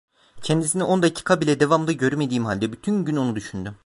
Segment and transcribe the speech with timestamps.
[0.41, 3.75] Kendisini on dakika bile devamlı görmediğim halde bütün gün onu düşündüm!